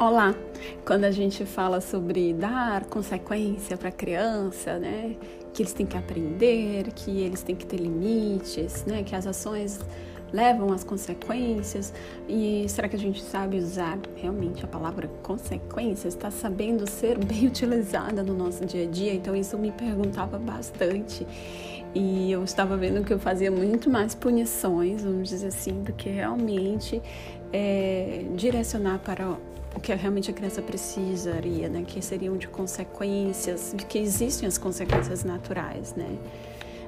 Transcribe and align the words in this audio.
Olá! 0.00 0.34
Quando 0.86 1.04
a 1.04 1.10
gente 1.10 1.44
fala 1.44 1.78
sobre 1.78 2.32
dar 2.32 2.86
consequência 2.86 3.76
para 3.76 3.90
a 3.90 3.92
criança, 3.92 4.78
né? 4.78 5.14
Que 5.52 5.60
eles 5.60 5.74
têm 5.74 5.84
que 5.84 5.94
aprender, 5.94 6.90
que 6.94 7.20
eles 7.20 7.42
têm 7.42 7.54
que 7.54 7.66
ter 7.66 7.76
limites, 7.76 8.82
né? 8.86 9.02
Que 9.02 9.14
as 9.14 9.26
ações 9.26 9.78
levam 10.32 10.72
às 10.72 10.82
consequências. 10.82 11.92
E 12.26 12.64
será 12.66 12.88
que 12.88 12.96
a 12.96 12.98
gente 12.98 13.22
sabe 13.22 13.58
usar 13.58 13.98
realmente 14.16 14.64
a 14.64 14.66
palavra 14.66 15.06
consequência? 15.22 16.08
Está 16.08 16.30
sabendo 16.30 16.88
ser 16.88 17.18
bem 17.22 17.46
utilizada 17.46 18.22
no 18.22 18.32
nosso 18.32 18.64
dia 18.64 18.84
a 18.84 18.90
dia? 18.90 19.12
Então 19.12 19.36
isso 19.36 19.58
me 19.58 19.70
perguntava 19.70 20.38
bastante. 20.38 21.26
E 21.94 22.32
eu 22.32 22.42
estava 22.42 22.74
vendo 22.74 23.04
que 23.04 23.12
eu 23.12 23.18
fazia 23.18 23.50
muito 23.50 23.90
mais 23.90 24.14
punições, 24.14 25.02
vamos 25.02 25.28
dizer 25.28 25.48
assim, 25.48 25.82
do 25.82 25.92
que 25.92 26.08
realmente 26.08 27.02
é, 27.52 28.24
direcionar 28.34 29.00
para 29.00 29.36
o 29.74 29.80
que 29.80 29.94
realmente 29.94 30.30
a 30.30 30.34
criança 30.34 30.60
precisaria, 30.60 31.68
né? 31.68 31.84
Que 31.86 32.02
seriam 32.02 32.36
de 32.36 32.48
consequências, 32.48 33.74
que 33.88 33.98
existem 33.98 34.46
as 34.46 34.58
consequências 34.58 35.24
naturais, 35.24 35.94
né? 35.94 36.18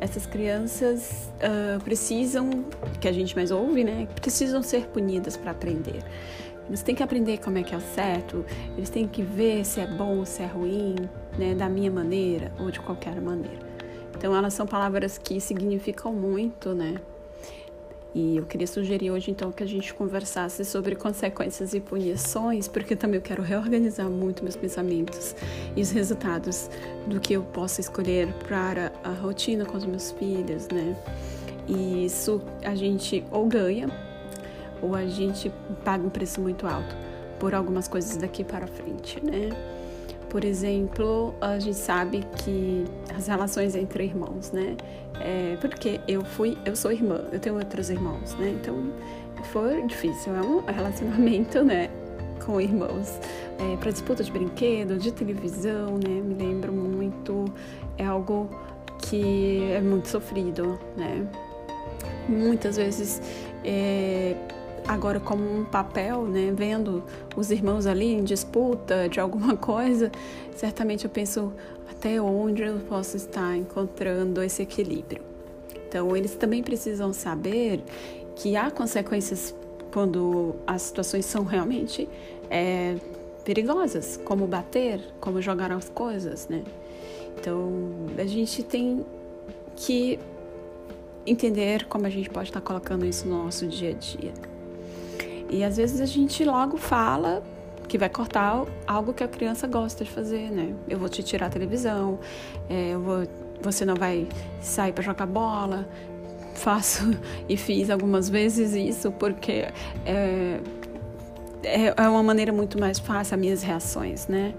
Essas 0.00 0.26
crianças 0.26 1.28
uh, 1.42 1.82
precisam, 1.82 2.64
que 3.00 3.08
a 3.08 3.12
gente 3.12 3.34
mais 3.34 3.50
ouve, 3.50 3.82
né? 3.82 4.06
Precisam 4.14 4.62
ser 4.62 4.86
punidas 4.86 5.36
para 5.36 5.50
aprender. 5.50 6.04
Eles 6.68 6.82
têm 6.82 6.94
que 6.94 7.02
aprender 7.02 7.38
como 7.38 7.58
é 7.58 7.62
que 7.62 7.74
é 7.74 7.78
o 7.78 7.80
certo, 7.80 8.44
eles 8.76 8.90
têm 8.90 9.08
que 9.08 9.22
ver 9.22 9.64
se 9.64 9.80
é 9.80 9.86
bom 9.86 10.18
ou 10.18 10.26
se 10.26 10.42
é 10.42 10.46
ruim, 10.46 10.94
né? 11.36 11.54
Da 11.54 11.68
minha 11.68 11.90
maneira 11.90 12.52
ou 12.60 12.70
de 12.70 12.78
qualquer 12.78 13.20
maneira. 13.20 13.66
Então, 14.16 14.34
elas 14.34 14.54
são 14.54 14.66
palavras 14.66 15.16
que 15.18 15.40
significam 15.40 16.12
muito, 16.12 16.74
né? 16.74 16.96
E 18.18 18.36
eu 18.36 18.44
queria 18.44 18.66
sugerir 18.66 19.12
hoje 19.12 19.30
então 19.30 19.52
que 19.52 19.62
a 19.62 19.66
gente 19.66 19.94
conversasse 19.94 20.64
sobre 20.64 20.96
consequências 20.96 21.72
e 21.72 21.78
punições, 21.78 22.66
porque 22.66 22.96
também 22.96 23.18
eu 23.18 23.22
quero 23.22 23.44
reorganizar 23.44 24.10
muito 24.10 24.42
meus 24.42 24.56
pensamentos 24.56 25.36
e 25.76 25.80
os 25.80 25.92
resultados 25.92 26.68
do 27.06 27.20
que 27.20 27.34
eu 27.34 27.44
posso 27.44 27.80
escolher 27.80 28.26
para 28.48 28.90
a 29.04 29.10
rotina 29.10 29.64
com 29.64 29.76
os 29.76 29.86
meus 29.86 30.10
filhos, 30.10 30.66
né? 30.66 30.96
E 31.68 32.06
isso 32.06 32.42
a 32.64 32.74
gente 32.74 33.22
ou 33.30 33.46
ganha 33.46 33.88
ou 34.82 34.96
a 34.96 35.06
gente 35.06 35.52
paga 35.84 36.04
um 36.04 36.10
preço 36.10 36.40
muito 36.40 36.66
alto 36.66 36.96
por 37.38 37.54
algumas 37.54 37.86
coisas 37.86 38.16
daqui 38.16 38.42
para 38.42 38.66
frente, 38.66 39.24
né? 39.24 39.50
Por 40.30 40.44
exemplo, 40.44 41.34
a 41.40 41.58
gente 41.58 41.76
sabe 41.76 42.24
que 42.36 42.84
as 43.16 43.26
relações 43.26 43.74
entre 43.74 44.04
irmãos, 44.04 44.52
né? 44.52 44.76
É, 45.20 45.56
porque 45.60 46.00
eu 46.06 46.24
fui, 46.24 46.56
eu 46.64 46.76
sou 46.76 46.92
irmã, 46.92 47.24
eu 47.32 47.40
tenho 47.40 47.56
outros 47.56 47.88
irmãos, 47.88 48.34
né? 48.34 48.50
Então 48.60 48.92
foi 49.44 49.86
difícil, 49.86 50.34
é 50.34 50.40
um 50.40 50.60
relacionamento, 50.60 51.64
né? 51.64 51.88
Com 52.44 52.60
irmãos, 52.60 53.18
é, 53.58 53.76
para 53.76 53.90
disputa 53.90 54.22
de 54.22 54.30
brinquedo, 54.30 54.98
de 54.98 55.12
televisão, 55.12 55.98
né? 55.98 56.20
Me 56.22 56.34
lembro 56.34 56.72
muito, 56.72 57.46
é 57.96 58.04
algo 58.04 58.50
que 58.98 59.62
é 59.72 59.80
muito 59.80 60.08
sofrido, 60.08 60.78
né? 60.96 61.26
Muitas 62.28 62.76
vezes 62.76 63.22
é, 63.64 64.36
agora 64.88 65.20
como 65.20 65.44
um 65.44 65.64
papel, 65.64 66.24
né, 66.24 66.50
vendo 66.56 67.04
os 67.36 67.50
irmãos 67.50 67.86
ali 67.86 68.14
em 68.14 68.24
disputa 68.24 69.06
de 69.08 69.20
alguma 69.20 69.54
coisa, 69.58 70.10
certamente 70.56 71.04
eu 71.04 71.10
penso 71.10 71.52
até 71.90 72.20
onde 72.20 72.62
eu 72.62 72.78
posso 72.88 73.16
estar 73.16 73.54
encontrando 73.54 74.42
esse 74.42 74.62
equilíbrio. 74.62 75.22
Então, 75.86 76.16
eles 76.16 76.34
também 76.34 76.62
precisam 76.62 77.12
saber 77.12 77.82
que 78.34 78.56
há 78.56 78.70
consequências 78.70 79.54
quando 79.92 80.54
as 80.66 80.82
situações 80.82 81.24
são 81.24 81.44
realmente 81.44 82.08
é, 82.50 82.96
perigosas, 83.44 84.18
como 84.24 84.46
bater, 84.46 85.00
como 85.20 85.40
jogar 85.40 85.72
as 85.72 85.88
coisas, 85.88 86.46
né? 86.48 86.62
Então, 87.38 87.70
a 88.16 88.26
gente 88.26 88.62
tem 88.62 89.04
que 89.76 90.18
entender 91.26 91.86
como 91.86 92.06
a 92.06 92.10
gente 92.10 92.28
pode 92.28 92.48
estar 92.48 92.60
colocando 92.60 93.04
isso 93.06 93.26
no 93.26 93.44
nosso 93.44 93.66
dia 93.66 93.90
a 93.90 93.94
dia. 93.94 94.32
E 95.48 95.64
às 95.64 95.76
vezes 95.76 96.00
a 96.00 96.06
gente 96.06 96.44
logo 96.44 96.76
fala 96.76 97.42
que 97.88 97.96
vai 97.96 98.08
cortar 98.08 98.64
algo 98.86 99.14
que 99.14 99.24
a 99.24 99.28
criança 99.28 99.66
gosta 99.66 100.04
de 100.04 100.10
fazer, 100.10 100.50
né? 100.50 100.74
Eu 100.88 100.98
vou 100.98 101.08
te 101.08 101.22
tirar 101.22 101.46
a 101.46 101.50
televisão, 101.50 102.18
é, 102.68 102.90
eu 102.90 103.00
vou, 103.00 103.26
você 103.62 103.84
não 103.84 103.94
vai 103.94 104.28
sair 104.60 104.92
para 104.92 105.02
jogar 105.02 105.26
bola. 105.26 105.88
Faço 106.54 107.16
e 107.48 107.56
fiz 107.56 107.88
algumas 107.88 108.28
vezes 108.28 108.74
isso 108.74 109.12
porque 109.12 109.68
é, 110.04 110.60
é, 111.62 111.94
é 111.96 112.08
uma 112.08 112.22
maneira 112.22 112.52
muito 112.52 112.80
mais 112.80 112.98
fácil 112.98 113.36
as 113.36 113.40
minhas 113.40 113.62
reações, 113.62 114.26
né? 114.26 114.54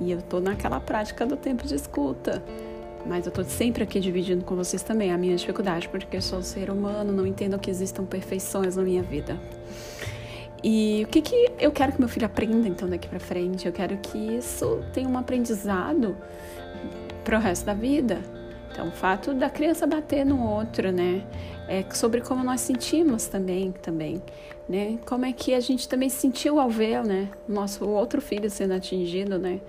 E 0.00 0.10
eu 0.10 0.22
tô 0.22 0.40
naquela 0.40 0.80
prática 0.80 1.26
do 1.26 1.36
tempo 1.36 1.66
de 1.66 1.74
escuta. 1.74 2.42
Mas 3.04 3.26
eu 3.26 3.32
tô 3.32 3.42
sempre 3.44 3.82
aqui 3.82 4.00
dividindo 4.00 4.44
com 4.44 4.54
vocês 4.54 4.82
também 4.82 5.12
a 5.12 5.18
minha 5.18 5.36
dificuldade, 5.36 5.88
porque 5.88 6.16
eu 6.16 6.22
sou 6.22 6.42
ser 6.42 6.70
humano, 6.70 7.12
não 7.12 7.26
entendo 7.26 7.58
que 7.58 7.68
existam 7.70 8.04
perfeições 8.04 8.76
na 8.76 8.82
minha 8.82 9.02
vida. 9.02 9.38
E 10.62 11.02
o 11.04 11.08
que, 11.08 11.20
que 11.20 11.50
eu 11.58 11.72
quero 11.72 11.92
que 11.92 11.98
meu 11.98 12.08
filho 12.08 12.26
aprenda 12.26 12.68
então 12.68 12.88
daqui 12.88 13.08
para 13.08 13.18
frente? 13.18 13.66
Eu 13.66 13.72
quero 13.72 13.96
que 13.96 14.16
isso 14.16 14.80
tenha 14.92 15.08
um 15.08 15.18
aprendizado 15.18 16.16
para 17.24 17.36
o 17.36 17.40
resto 17.40 17.66
da 17.66 17.74
vida. 17.74 18.20
Então, 18.70 18.88
o 18.88 18.92
fato 18.92 19.34
da 19.34 19.50
criança 19.50 19.86
bater 19.86 20.24
no 20.24 20.40
outro, 20.40 20.92
né? 20.92 21.24
É 21.68 21.84
sobre 21.92 22.20
como 22.20 22.44
nós 22.44 22.60
sentimos 22.60 23.26
também, 23.26 23.72
também, 23.82 24.22
né? 24.68 24.98
Como 25.04 25.26
é 25.26 25.32
que 25.32 25.52
a 25.52 25.60
gente 25.60 25.88
também 25.88 26.08
sentiu 26.08 26.60
ao 26.60 26.70
ver, 26.70 27.04
né? 27.04 27.28
Nosso 27.48 27.86
outro 27.86 28.20
filho 28.20 28.48
sendo 28.48 28.72
atingido, 28.72 29.38
né? 29.38 29.60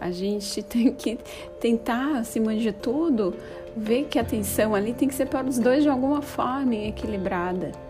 A 0.00 0.10
gente 0.10 0.62
tem 0.64 0.92
que 0.92 1.18
tentar, 1.60 2.18
acima 2.18 2.54
de 2.54 2.72
tudo, 2.72 3.34
ver 3.76 4.04
que 4.04 4.18
a 4.18 4.22
atenção 4.22 4.74
ali 4.74 4.94
tem 4.94 5.08
que 5.08 5.14
ser 5.14 5.26
para 5.26 5.46
os 5.46 5.58
dois 5.58 5.82
de 5.82 5.88
alguma 5.88 6.22
forma 6.22 6.74
equilibrada 6.74 7.85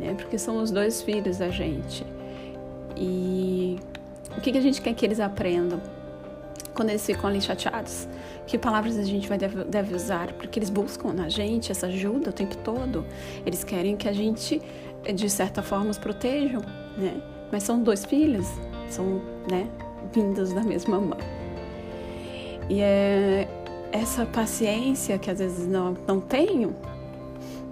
né? 0.00 0.14
Porque 0.14 0.38
são 0.38 0.62
os 0.62 0.70
dois 0.70 1.02
filhos 1.02 1.38
da 1.38 1.50
gente. 1.50 2.04
E 2.96 3.78
o 4.36 4.40
que, 4.40 4.50
que 4.50 4.58
a 4.58 4.60
gente 4.60 4.80
quer 4.80 4.94
que 4.94 5.04
eles 5.04 5.20
aprendam 5.20 5.80
quando 6.74 6.90
eles 6.90 7.04
ficam 7.04 7.28
ali 7.28 7.40
chateados? 7.40 8.08
Que 8.46 8.58
palavras 8.58 8.98
a 8.98 9.02
gente 9.04 9.28
vai 9.28 9.38
deve, 9.38 9.62
deve 9.64 9.94
usar? 9.94 10.32
Porque 10.32 10.58
eles 10.58 10.70
buscam 10.70 11.12
na 11.12 11.28
gente 11.28 11.70
essa 11.70 11.86
ajuda 11.86 12.30
o 12.30 12.32
tempo 12.32 12.56
todo. 12.58 13.04
Eles 13.46 13.62
querem 13.62 13.96
que 13.96 14.08
a 14.08 14.12
gente, 14.12 14.60
de 15.14 15.30
certa 15.30 15.62
forma, 15.62 15.90
os 15.90 15.98
protejam, 15.98 16.62
né? 16.96 17.20
Mas 17.52 17.62
são 17.62 17.82
dois 17.82 18.04
filhos, 18.04 18.46
são, 18.88 19.20
né, 19.50 19.68
vindos 20.12 20.52
da 20.52 20.62
mesma 20.62 21.00
mãe. 21.00 21.18
E 22.68 22.80
é 22.80 23.48
essa 23.92 24.24
paciência 24.24 25.18
que 25.18 25.30
às 25.30 25.38
vezes 25.40 25.66
não, 25.66 25.96
não 26.06 26.20
tenho, 26.20 26.74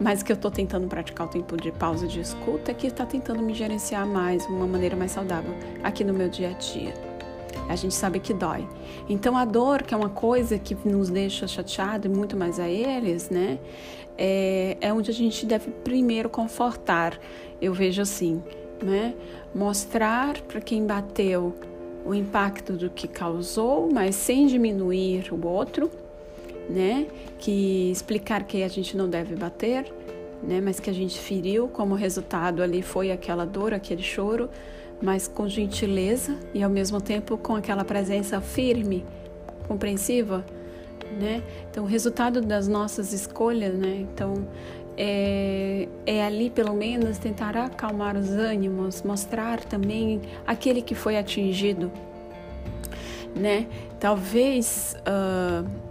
mas 0.01 0.23
que 0.23 0.31
eu 0.31 0.37
estou 0.37 0.51
tentando 0.51 0.87
praticar 0.87 1.27
o 1.27 1.31
tempo 1.31 1.57
de 1.57 1.73
pausa 1.73 2.07
de 2.07 2.21
escuta, 2.21 2.71
é 2.71 2.75
que 2.75 2.87
está 2.87 3.05
tentando 3.05 3.43
me 3.43 3.53
gerenciar 3.53 4.07
mais, 4.07 4.47
uma 4.47 4.67
maneira 4.67 4.97
mais 4.97 5.11
saudável 5.11 5.53
aqui 5.83 6.05
no 6.05 6.15
meu 6.15 6.29
dia 6.29 6.51
a 6.51 6.53
dia. 6.53 6.95
A 7.69 7.77
gente 7.77 7.95
sabe 7.95 8.21
que 8.21 8.33
dói. 8.33 8.67
Então 9.09 9.37
a 9.37 9.45
dor, 9.45 9.83
que 9.83 9.93
é 9.93 9.97
uma 9.97 10.09
coisa 10.09 10.59
que 10.59 10.77
nos 10.89 11.11
deixa 11.11 11.47
chateado 11.47 12.07
e 12.07 12.11
muito 12.11 12.37
mais 12.37 12.59
a 12.59 12.69
eles, 12.69 13.29
né? 13.29 13.59
É, 14.17 14.77
é 14.81 14.93
onde 14.93 15.11
a 15.11 15.15
gente 15.15 15.45
deve 15.45 15.71
primeiro 15.71 16.29
confortar. 16.29 17.19
Eu 17.61 17.75
vejo 17.75 18.01
assim, 18.01 18.43
né? 18.83 19.15
Mostrar 19.55 20.41
para 20.43 20.61
quem 20.61 20.87
bateu 20.87 21.55
o 22.07 22.15
impacto 22.15 22.73
do 22.73 22.89
que 22.89 23.07
causou, 23.07 23.91
mas 23.93 24.15
sem 24.15 24.47
diminuir 24.47 25.33
o 25.33 25.47
outro 25.47 25.91
né? 26.69 27.07
Que 27.39 27.91
explicar 27.91 28.45
que 28.45 28.63
a 28.63 28.69
gente 28.69 28.97
não 28.97 29.09
deve 29.09 29.35
bater, 29.35 29.93
né? 30.43 30.61
Mas 30.61 30.79
que 30.79 30.91
a 30.91 30.93
gente 30.93 31.19
feriu, 31.19 31.69
como 31.69 31.95
resultado 31.95 32.63
ali 32.63 32.83
foi 32.83 33.11
aquela 33.11 33.45
dor, 33.45 33.73
aquele 33.73 34.03
choro, 34.03 34.49
mas 35.01 35.29
com 35.29 35.49
gentileza 35.49 36.37
e 36.53 36.63
ao 36.63 36.71
mesmo 36.71 37.01
tempo 37.01 37.39
com 37.39 37.55
aquela 37.55 37.85
presença 37.85 38.41
firme, 38.41 39.05
compreensiva, 39.67 40.45
né? 41.19 41.43
Então, 41.71 41.85
o 41.85 41.87
resultado 41.87 42.41
das 42.41 42.69
nossas 42.69 43.13
escolhas, 43.13 43.75
né? 43.75 44.07
Então, 44.13 44.47
é, 44.97 45.89
é, 46.05 46.25
ali 46.25 46.51
pelo 46.51 46.75
menos 46.75 47.19
tentar 47.19 47.57
acalmar 47.57 48.17
os 48.17 48.31
ânimos, 48.31 49.03
mostrar 49.03 49.61
também 49.65 50.21
aquele 50.47 50.83
que 50.83 50.95
foi 50.95 51.17
atingido, 51.17 51.91
né? 53.35 53.67
Talvez 54.01 54.97
uh, 55.07 55.88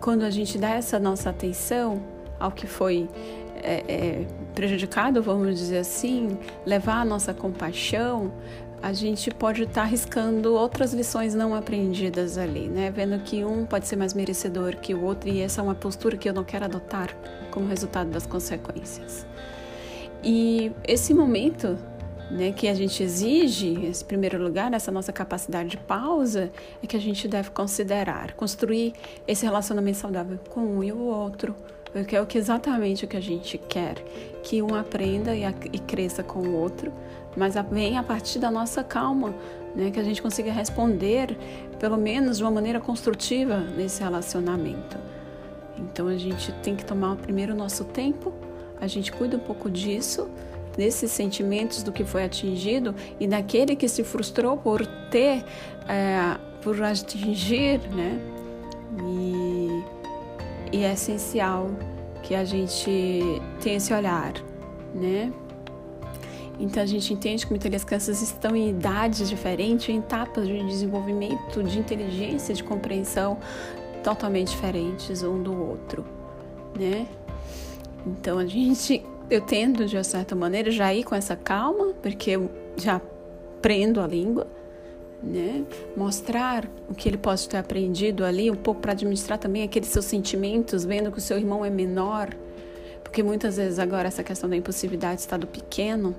quando 0.00 0.22
a 0.24 0.30
gente 0.30 0.58
dá 0.58 0.70
essa 0.70 0.98
nossa 0.98 1.30
atenção 1.30 2.02
ao 2.38 2.50
que 2.50 2.66
foi 2.66 3.08
é, 3.56 3.84
é, 3.88 4.26
prejudicado, 4.54 5.22
vamos 5.22 5.58
dizer 5.58 5.78
assim, 5.78 6.38
levar 6.64 7.00
a 7.00 7.04
nossa 7.04 7.34
compaixão, 7.34 8.32
a 8.80 8.92
gente 8.92 9.30
pode 9.30 9.62
estar 9.62 9.74
tá 9.74 9.82
arriscando 9.82 10.54
outras 10.54 10.92
lições 10.94 11.34
não 11.34 11.54
aprendidas 11.54 12.38
ali, 12.38 12.68
né? 12.68 12.90
Vendo 12.90 13.18
que 13.20 13.44
um 13.44 13.66
pode 13.66 13.88
ser 13.88 13.96
mais 13.96 14.14
merecedor 14.14 14.76
que 14.76 14.94
o 14.94 15.02
outro 15.02 15.28
e 15.28 15.40
essa 15.40 15.60
é 15.60 15.64
uma 15.64 15.74
postura 15.74 16.16
que 16.16 16.28
eu 16.28 16.32
não 16.32 16.44
quero 16.44 16.64
adotar 16.64 17.14
como 17.50 17.66
resultado 17.66 18.10
das 18.10 18.26
consequências. 18.26 19.26
E 20.22 20.72
esse 20.86 21.12
momento 21.12 21.76
né, 22.30 22.52
que 22.52 22.68
a 22.68 22.74
gente 22.74 23.02
exige, 23.02 23.68
em 23.68 24.04
primeiro 24.04 24.42
lugar, 24.42 24.70
nessa 24.70 24.92
nossa 24.92 25.12
capacidade 25.12 25.70
de 25.70 25.76
pausa, 25.76 26.50
é 26.82 26.86
que 26.86 26.96
a 26.96 27.00
gente 27.00 27.26
deve 27.26 27.50
considerar, 27.50 28.34
construir 28.34 28.92
esse 29.26 29.44
relacionamento 29.44 29.98
saudável 29.98 30.38
com 30.50 30.60
um 30.60 30.84
e 30.84 30.92
o 30.92 30.98
outro, 30.98 31.54
porque 31.92 32.14
é 32.14 32.20
o 32.20 32.26
que 32.26 32.36
exatamente 32.36 33.04
o 33.04 33.08
que 33.08 33.16
a 33.16 33.20
gente 33.20 33.56
quer, 33.56 33.94
que 34.42 34.62
um 34.62 34.74
aprenda 34.74 35.34
e, 35.34 35.44
a, 35.44 35.54
e 35.72 35.78
cresça 35.78 36.22
com 36.22 36.40
o 36.40 36.54
outro, 36.54 36.92
mas 37.36 37.54
vem 37.70 37.96
a 37.96 38.02
partir 38.02 38.38
da 38.38 38.50
nossa 38.50 38.84
calma, 38.84 39.34
né, 39.74 39.90
que 39.90 40.00
a 40.00 40.02
gente 40.02 40.20
consiga 40.20 40.52
responder, 40.52 41.36
pelo 41.78 41.96
menos 41.96 42.38
de 42.38 42.44
uma 42.44 42.50
maneira 42.50 42.80
construtiva, 42.80 43.58
nesse 43.58 44.02
relacionamento. 44.02 44.98
Então 45.78 46.08
a 46.08 46.16
gente 46.16 46.52
tem 46.62 46.74
que 46.74 46.84
tomar 46.84 47.16
primeiro 47.16 47.54
o 47.54 47.56
nosso 47.56 47.84
tempo, 47.84 48.34
a 48.80 48.86
gente 48.86 49.10
cuida 49.10 49.36
um 49.36 49.40
pouco 49.40 49.70
disso 49.70 50.28
desses 50.78 51.10
sentimentos 51.10 51.82
do 51.82 51.90
que 51.90 52.04
foi 52.04 52.22
atingido 52.22 52.94
e 53.18 53.26
daquele 53.26 53.74
que 53.74 53.88
se 53.88 54.04
frustrou 54.04 54.56
por 54.56 54.86
ter, 55.10 55.44
é, 55.88 56.38
por 56.62 56.80
atingir, 56.80 57.80
né? 57.90 58.16
E, 59.02 60.76
e 60.76 60.84
é 60.84 60.92
essencial 60.92 61.68
que 62.22 62.32
a 62.32 62.44
gente 62.44 63.22
tenha 63.60 63.76
esse 63.76 63.92
olhar, 63.92 64.32
né? 64.94 65.32
Então 66.60 66.80
a 66.80 66.86
gente 66.86 67.12
entende 67.12 67.44
que 67.44 67.50
muitas 67.50 67.82
crianças 67.82 68.22
estão 68.22 68.54
em 68.54 68.70
idades 68.70 69.28
diferentes, 69.28 69.88
em 69.88 69.98
etapas 69.98 70.46
de 70.46 70.64
desenvolvimento, 70.64 71.60
de 71.60 71.76
inteligência, 71.76 72.54
de 72.54 72.62
compreensão 72.62 73.38
totalmente 74.04 74.50
diferentes 74.50 75.24
um 75.24 75.42
do 75.42 75.60
outro, 75.60 76.04
né? 76.78 77.08
Então 78.06 78.38
a 78.38 78.46
gente 78.46 79.04
eu 79.30 79.40
tendo, 79.40 79.84
de 79.84 80.02
certa 80.04 80.34
maneira, 80.34 80.70
já 80.70 80.92
ir 80.92 81.04
com 81.04 81.14
essa 81.14 81.36
calma, 81.36 81.92
porque 82.02 82.30
eu 82.30 82.50
já 82.76 83.00
prendo 83.60 84.00
a 84.00 84.06
língua, 84.06 84.46
né? 85.22 85.64
Mostrar 85.96 86.68
o 86.88 86.94
que 86.94 87.08
ele 87.08 87.18
pode 87.18 87.48
ter 87.48 87.56
aprendido 87.56 88.24
ali, 88.24 88.50
um 88.50 88.54
pouco 88.54 88.80
para 88.80 88.92
administrar 88.92 89.38
também 89.38 89.62
aqueles 89.62 89.88
seus 89.88 90.04
sentimentos, 90.04 90.84
vendo 90.84 91.10
que 91.10 91.18
o 91.18 91.20
seu 91.20 91.36
irmão 91.36 91.64
é 91.64 91.70
menor, 91.70 92.34
porque 93.02 93.22
muitas 93.22 93.56
vezes 93.56 93.78
agora 93.78 94.08
essa 94.08 94.22
questão 94.22 94.48
da 94.48 94.56
impulsividade 94.56 95.20
está 95.20 95.36
do 95.36 95.46
pequeno, 95.46 96.14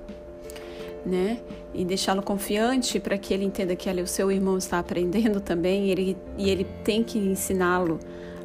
né? 1.05 1.39
E 1.73 1.85
deixá-lo 1.85 2.21
confiante 2.21 2.99
para 2.99 3.17
que 3.17 3.33
ele 3.33 3.45
entenda 3.45 3.75
que 3.75 3.89
ali 3.89 4.01
o 4.01 4.07
seu 4.07 4.31
irmão 4.31 4.57
está 4.57 4.79
aprendendo 4.79 5.39
também, 5.39 5.89
ele, 5.89 6.17
e 6.37 6.49
ele 6.49 6.65
tem 6.83 7.03
que 7.03 7.17
ensiná-lo 7.17 7.99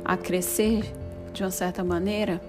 a 0.05 0.17
crescer 0.17 0.85
de 1.33 1.43
uma 1.43 1.51
certa 1.51 1.83
maneira. 1.83 2.41